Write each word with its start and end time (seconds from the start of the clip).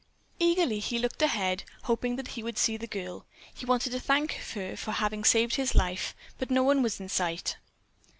Eagerly 0.39 0.79
he 0.79 0.97
looked 0.97 1.21
ahead, 1.21 1.63
hoping 1.83 2.15
that 2.15 2.29
he 2.29 2.41
would 2.41 2.57
see 2.57 2.75
the 2.75 2.87
girl. 2.87 3.23
He 3.53 3.67
wanted 3.67 3.91
to 3.91 3.99
thank 3.99 4.31
her 4.33 4.75
for 4.75 4.93
having 4.93 5.23
saved 5.23 5.57
his 5.57 5.75
life, 5.75 6.15
but 6.39 6.49
no 6.49 6.63
one 6.63 6.81
was 6.81 6.99
in 6.99 7.07
sight. 7.07 7.57